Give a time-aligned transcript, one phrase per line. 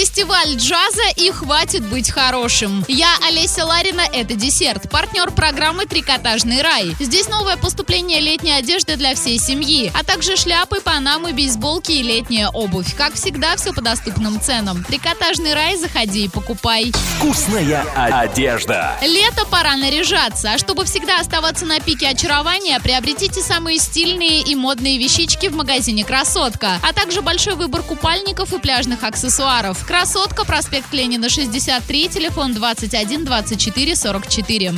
[0.00, 2.86] Фестиваль джаза и хватит быть хорошим.
[2.88, 4.88] Я Олеся Ларина, это десерт.
[4.90, 6.96] Партнер программы «Трикотажный рай».
[6.98, 12.48] Здесь новое поступление летней одежды для всей семьи, а также шляпы, панамы, бейсболки и летняя
[12.48, 12.96] обувь.
[12.96, 14.82] Как всегда, все по доступным ценам.
[14.84, 16.94] «Трикотажный рай» заходи и покупай.
[17.18, 18.96] Вкусная одежда.
[19.02, 24.96] Лето пора наряжаться, а чтобы всегда оставаться на пике очарования, приобретите самые стильные и модные
[24.96, 29.89] вещички в магазине «Красотка», а также большой выбор купальников и пляжных аксессуаров.
[29.90, 34.68] Красотка, проспект Ленина, 63, телефон 21 24 44.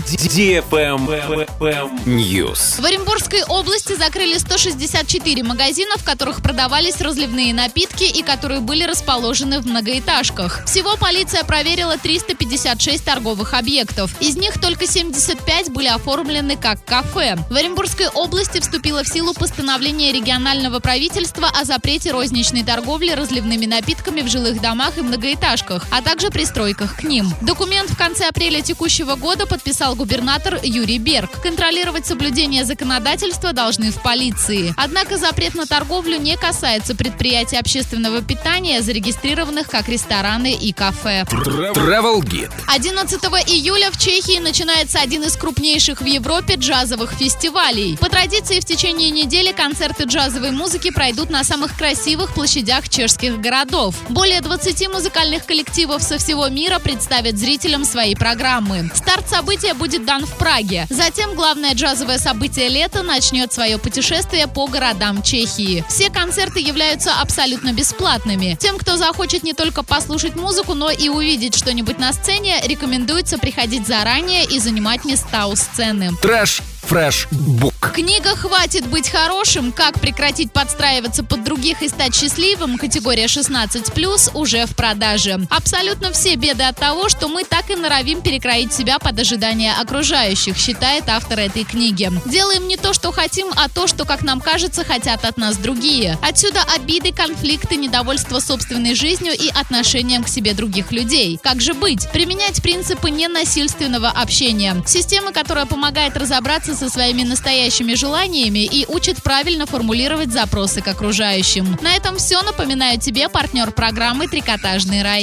[2.06, 2.80] News.
[2.80, 9.60] В Оренбургской области закрыли 164 магазина, в которых продавались разливные напитки и которые были расположены
[9.60, 10.64] в многоэтажках.
[10.64, 14.18] Всего полиция проверила 356 торговых объектов.
[14.18, 17.36] Из них только 75 были оформлены как кафе.
[17.50, 24.22] В Оренбургской области вступило в силу постановление регионального правительства о запрете розничной торговли разливными напитками
[24.22, 27.30] в жилых домах и многоэтажках, а также пристройках к ним.
[27.40, 31.42] Документ в конце апреля текущего года подписал губернатор Юрий Берг.
[31.42, 34.74] Контролировать соблюдение законодательства должны в полиции.
[34.76, 41.24] Однако запрет на торговлю не касается предприятий общественного питания, зарегистрированных как рестораны и кафе.
[41.30, 42.50] Travel Guide.
[42.66, 47.96] 11 июля в Чехии начинается один из крупнейших в Европе джазовых фестивалей.
[47.98, 53.94] По традиции в течение недели концерты джазовой музыки пройдут на самых красивых площадях чешских городов.
[54.08, 58.90] Более 20 музыкальных коллективов со всего мира представят зрителям свои программы.
[58.94, 60.86] Старт события будет дан в Праге.
[60.90, 65.84] Затем главное джазовое событие лета начнет свое путешествие по городам Чехии.
[65.88, 68.56] Все концерты являются абсолютно бесплатными.
[68.60, 73.86] Тем, кто захочет не только послушать музыку, но и увидеть что-нибудь на сцене, рекомендуется приходить
[73.86, 76.10] заранее и занимать места у сцены.
[76.20, 77.72] Trash Fresh Book.
[77.94, 79.72] Книга «Хватит быть хорошим.
[79.72, 85.40] Как прекратить подстраиваться под других и стать счастливым» категория 16+, уже в продаже.
[85.50, 90.56] Абсолютно все беды от того, что мы так и норовим перекроить себя под ожидания окружающих,
[90.56, 92.10] считает автор этой книги.
[92.26, 96.18] Делаем не то, что хотим, а то, что, как нам кажется, хотят от нас другие.
[96.22, 101.38] Отсюда обиды, конфликты, недовольство собственной жизнью и отношением к себе других людей.
[101.42, 102.10] Как же быть?
[102.10, 104.82] Применять принципы ненасильственного общения.
[104.86, 111.78] Система, которая помогает разобраться со своими настоящими желаниями и учит правильно формулировать запросы к окружающим.
[111.80, 112.42] На этом все.
[112.42, 115.20] Напоминаю тебе партнер программы «Трикотажный рай».